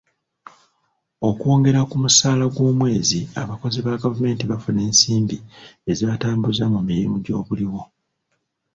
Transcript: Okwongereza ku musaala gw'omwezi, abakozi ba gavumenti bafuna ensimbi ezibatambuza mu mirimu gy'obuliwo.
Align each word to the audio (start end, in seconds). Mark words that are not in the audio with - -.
Okwongereza 1.27 1.87
ku 1.89 1.95
musaala 2.03 2.45
gw'omwezi, 2.53 3.19
abakozi 3.41 3.79
ba 3.85 4.01
gavumenti 4.03 4.43
bafuna 4.51 4.79
ensimbi 4.87 5.37
ezibatambuza 5.89 6.63
mu 6.73 6.79
mirimu 6.87 7.15
gy'obuliwo. 7.25 7.81